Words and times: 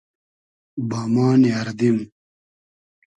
بامان 0.89 1.41
اردیم 1.59 1.97